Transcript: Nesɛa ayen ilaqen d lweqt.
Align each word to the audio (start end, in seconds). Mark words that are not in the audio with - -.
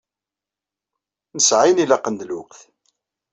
Nesɛa 1.35 1.61
ayen 1.63 1.83
ilaqen 1.83 2.15
d 2.19 2.21
lweqt. 2.29 2.59